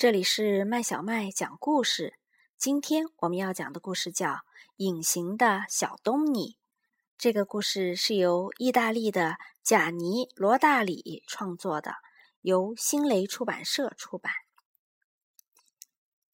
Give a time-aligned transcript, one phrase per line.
[0.00, 2.18] 这里是麦小麦讲故事。
[2.56, 4.28] 今天我们要讲的故事叫
[4.76, 6.52] 《隐形的小东尼》。
[7.18, 11.96] 这个故事是由意大利的贾尼·罗大里创作的，
[12.40, 14.32] 由新蕾出版社出版。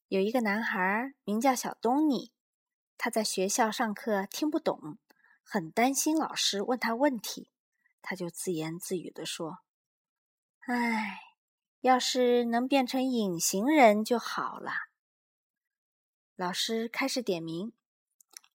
[0.07, 2.31] 有一个男孩名叫小东尼，
[2.97, 4.97] 他在学校上课听不懂，
[5.43, 7.51] 很担心老师问他问题，
[8.01, 9.57] 他就自言自语地说
[10.67, 11.19] ：“唉。”
[11.87, 14.71] 要是能变成隐形人就好了。
[16.35, 17.71] 老师开始点名，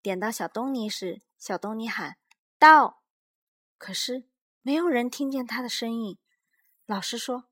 [0.02, 2.18] 点到小东尼时，小东尼喊
[2.60, 3.02] “到”，
[3.78, 4.24] 可是
[4.60, 6.18] 没有人听见他的声音。
[6.84, 7.44] 老师说：“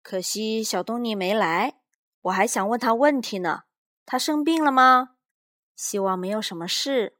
[0.00, 1.78] 可惜小东尼没来，
[2.22, 3.64] 我还想问他问题呢。
[4.06, 5.16] 他生病了吗？
[5.76, 7.18] 希望没有什么事。”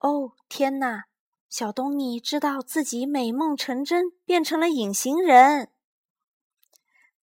[0.00, 1.04] 哦，天哪！
[1.50, 5.70] 小东尼知道自己美梦成真，变成了隐形人。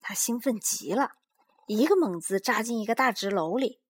[0.00, 1.12] 他兴奋极了，
[1.66, 3.80] 一个猛子扎进一个大纸篓里，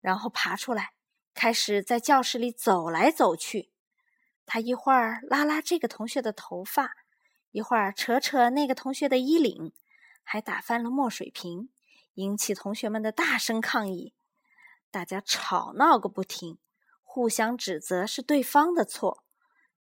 [0.00, 0.92] 然后爬出来，
[1.34, 3.70] 开始在教室里走来走去。
[4.46, 6.96] 他一会儿拉拉这个同学的头发，
[7.52, 9.72] 一会儿扯扯那个同学的衣领，
[10.24, 11.70] 还打翻了墨水瓶，
[12.14, 14.12] 引起同学们的大声抗议。
[14.90, 16.58] 大家吵闹个不停，
[17.04, 19.22] 互相指责是对方的错。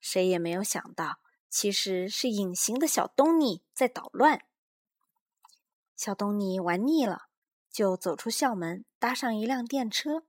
[0.02, 4.42] 谁也没有想到，其实是隐形的小东尼在捣乱。
[5.98, 7.24] 小东尼玩腻了，
[7.72, 10.28] 就走出校门，搭上一辆电车。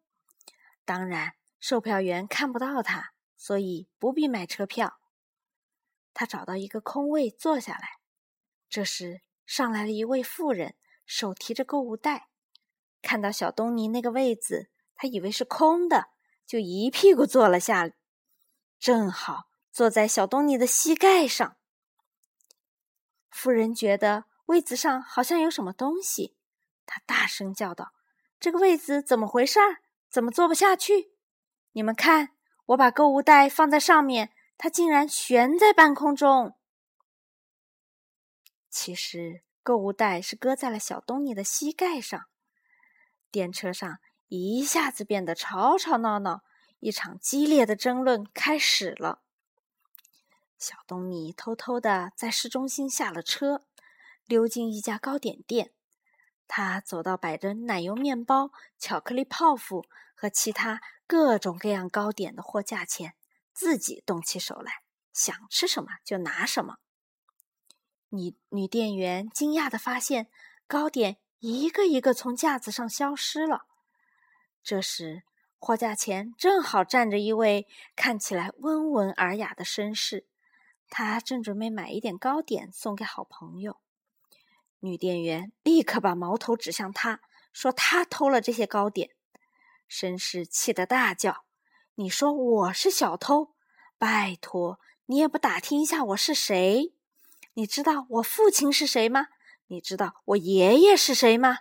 [0.87, 4.99] 当然，售票员看不到他，所以不必买车票。
[6.15, 7.99] 他找到一个空位坐下来。
[8.71, 10.75] 这时，上来了一位妇人，
[11.05, 12.31] 手提着购物袋。
[13.03, 16.09] 看到小东尼那个位子，他以为是空的，
[16.47, 17.91] 就一屁股坐了下，
[18.79, 21.59] 正好坐在小东尼的膝盖上。
[23.29, 24.25] 妇人觉得。
[24.49, 26.35] 位子上好像有什么东西，
[26.87, 27.93] 他大声叫道
[28.41, 29.61] ：“这个位子怎么回事？
[30.09, 31.13] 怎么坐不下去？
[31.73, 32.31] 你们看，
[32.69, 36.57] 我把购物袋放在上面，它竟然悬在半空中。
[38.71, 42.25] 其实，购物袋是搁在了小东尼的膝盖上。”
[43.31, 43.99] 电车上
[44.29, 46.43] 一下子变得吵吵闹闹，
[46.81, 49.21] 一场激烈的争论开始了。
[50.59, 53.67] 小东尼偷偷的在市中心下了车。
[54.29, 55.73] 溜进一家糕点店，
[56.47, 63.15] 他走到摆着奶油面包、巧克力泡芙和其他各种各样糕点的货架前，
[63.55, 64.83] 自己动起手来，
[65.15, 66.77] 想吃什么就拿什么。
[68.11, 70.29] 女女店员惊讶的发现，
[70.67, 73.63] 糕点一个一个从架子上消失了。
[74.63, 75.23] 这时，
[75.59, 77.67] 货架前正好站着一位
[77.97, 80.27] 看起来温文尔雅的绅士，
[80.91, 83.81] 他正准备买一点糕点送给好朋友。
[84.81, 87.21] 女店员立刻把矛头指向他，
[87.53, 89.11] 说：“他偷了这些糕点。”
[89.91, 91.45] 绅士气得大叫
[91.97, 93.55] ：“你说我是小偷？
[93.99, 96.93] 拜托，你也不打听一下我是谁？
[97.55, 99.29] 你知道我父亲是谁吗？
[99.67, 101.59] 你知道我爷爷是谁吗？”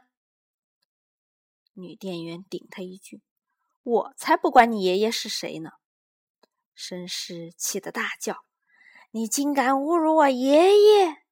[1.74, 3.22] 女店员顶他一句
[3.82, 5.72] ：“我才不管你爷爷是谁呢！”
[6.78, 8.44] 绅士气得大叫
[9.12, 11.24] ：“你竟敢侮辱我爷爷！”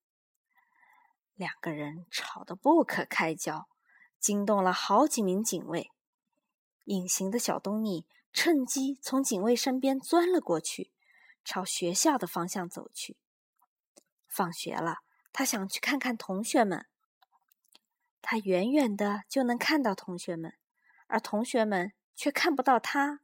[1.36, 3.68] 两个人吵得不可开交，
[4.20, 5.92] 惊动了好几名警卫。
[6.86, 10.92] 隐形的小东尼趁机从警卫身边钻了过去，
[11.44, 13.18] 朝学校的方向走去。
[14.28, 15.00] 放学了，
[15.34, 16.86] 他想去看看同学们。
[18.22, 20.54] 他远远的就能看到同学们，
[21.08, 23.20] 而同学们却看不到他。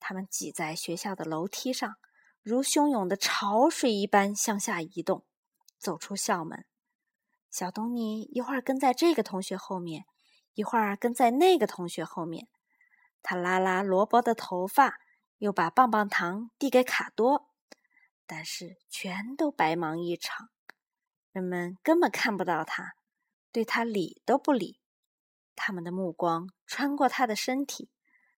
[0.00, 1.96] 他们挤在学校的楼梯上，
[2.42, 5.24] 如汹涌的潮水一般向下移动，
[5.78, 6.64] 走出校门。
[7.54, 10.06] 小东尼一会儿跟在这个同学后面，
[10.54, 12.48] 一会儿跟在那个同学后面。
[13.22, 14.98] 他拉拉罗伯的头发，
[15.38, 17.52] 又把棒棒糖递给卡多，
[18.26, 20.48] 但是全都白忙一场。
[21.30, 22.96] 人们根本看不到他，
[23.52, 24.80] 对他理都不理。
[25.54, 27.88] 他们的目光穿过他的身体，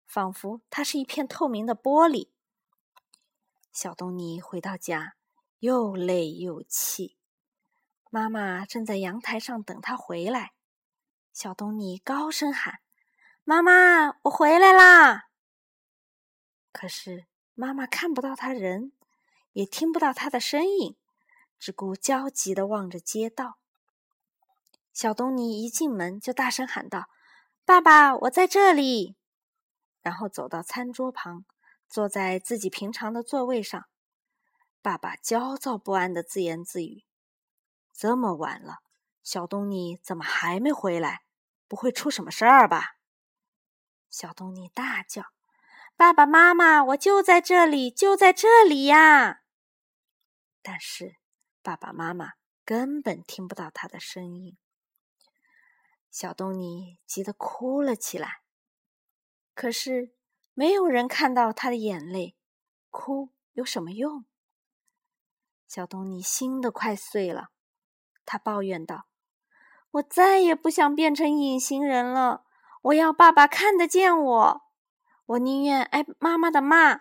[0.04, 2.28] 仿佛他是一片透明的玻璃。
[3.72, 5.16] 小东尼回到家，
[5.60, 7.16] 又累又气。
[8.16, 10.52] 妈妈正在阳台上等他回来，
[11.34, 12.78] 小东尼高声喊
[13.44, 15.26] ：“妈妈，我回来啦！”
[16.72, 18.92] 可是妈妈看不到他人，
[19.52, 20.96] 也听不到他的身影，
[21.58, 23.58] 只顾焦急的望着街道。
[24.94, 27.10] 小东尼一进门就大声喊道
[27.66, 29.14] ：“爸爸，我在这里！”
[30.00, 31.44] 然后走到餐桌旁，
[31.86, 33.84] 坐在自己平常的座位上。
[34.80, 37.04] 爸爸焦躁不安的自言自语。
[37.96, 38.80] 这么晚了，
[39.22, 41.22] 小东尼怎么还没回来？
[41.66, 42.98] 不会出什么事儿吧？
[44.10, 45.32] 小东尼大叫
[45.96, 49.40] ：“爸爸妈妈，我就在这里，就在这里呀！”
[50.60, 51.16] 但是
[51.62, 52.34] 爸爸妈妈
[52.66, 54.58] 根本听不到他的声音。
[56.10, 58.42] 小东尼急得哭了起来。
[59.54, 60.14] 可是
[60.52, 62.36] 没有人看到他的眼泪，
[62.90, 64.26] 哭有什么用？
[65.66, 67.48] 小东尼心都快碎了，
[68.26, 69.06] 他抱怨道。
[69.92, 72.42] 我再也不想变成隐形人了。
[72.82, 74.62] 我要爸爸看得见我。
[75.24, 77.00] 我宁愿挨妈妈的骂，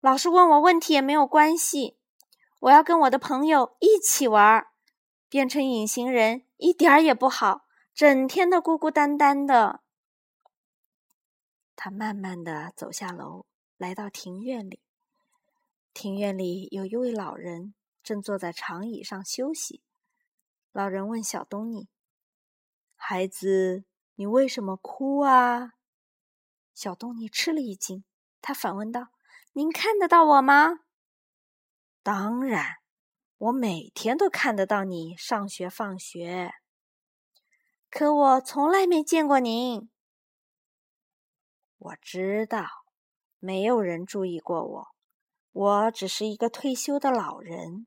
[0.00, 1.98] 老师问我问题也没有关系。
[2.60, 4.68] 我要跟我的朋友一起玩儿。
[5.28, 7.62] 变成隐形人一点儿也不好，
[7.94, 9.80] 整天的孤孤单单的。
[11.74, 13.46] 他慢慢的走下楼，
[13.78, 14.82] 来到庭院里。
[15.94, 19.82] 庭院里有一位老人正坐在长椅上休息。
[20.72, 21.90] 老人问小东尼。
[22.96, 23.84] 孩子，
[24.14, 25.74] 你为什么哭啊？
[26.72, 28.04] 小东尼吃了一惊，
[28.40, 29.08] 他反问道
[29.52, 30.80] ：“您看得到我吗
[32.02, 32.76] ？”“当然，
[33.36, 36.52] 我每天都看得到你上学放学。
[37.90, 39.90] 可我从来没见过您。
[41.76, 42.66] ”“我知道，
[43.38, 44.86] 没有人注意过我。
[45.50, 47.86] 我只是一个退休的老人，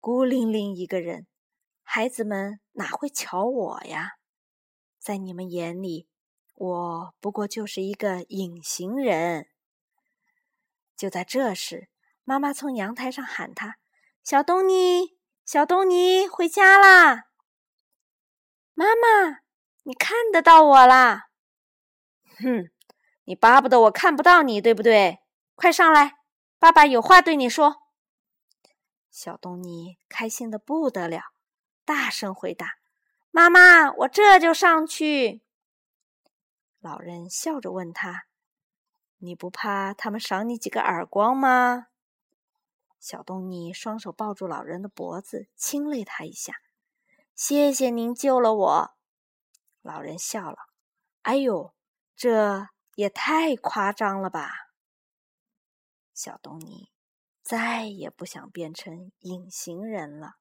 [0.00, 1.26] 孤零零一个人，
[1.92, 4.12] 孩子们哪会瞧我呀？”
[5.00, 6.06] 在你们眼里，
[6.54, 9.48] 我不过就是一个隐形人。
[10.96, 11.88] 就在这时，
[12.22, 13.78] 妈妈从阳台上喊他
[14.22, 17.24] ：“小东尼，小东尼，回家啦！”
[18.72, 19.40] 妈妈，
[19.82, 21.30] 你看得到我啦？
[22.38, 22.70] 哼，
[23.24, 25.18] 你巴不得我看不到你，对不对？
[25.56, 26.18] 快上来，
[26.60, 27.78] 爸爸有话对你说。
[29.10, 31.32] 小东尼开心的不得了，
[31.90, 32.76] 大声回答。
[33.32, 35.42] 妈妈，我这就上去。
[36.78, 38.26] 老人笑着问他
[39.18, 41.88] ：“你不怕他们赏你几个耳光吗？”
[43.00, 46.54] 小东尼双手抱住老人的脖子，亲了他一下。
[47.34, 48.94] “谢谢您救了我。”
[49.82, 50.58] 老人笑了。
[51.22, 51.74] “哎呦，
[52.14, 54.52] 这也太夸张了吧！”
[56.14, 56.92] 小东尼
[57.42, 60.36] 再也不想变成隐形人了。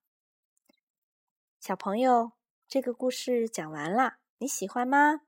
[1.59, 2.31] 小朋友。
[2.69, 5.21] 这个故事讲完啦，你喜欢吗？